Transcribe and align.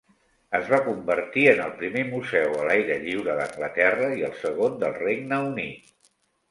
Es 0.59 0.69
va 0.69 0.79
convertir 0.85 1.43
en 1.51 1.61
el 1.67 1.75
primer 1.83 2.03
museu 2.15 2.57
a 2.63 2.65
l'aire 2.71 2.99
lliure 3.05 3.39
d'Anglaterra 3.41 4.13
i 4.23 4.27
el 4.33 4.37
segon 4.43 4.85
del 4.85 5.01
Regne 5.05 5.45
Unit. 5.55 5.99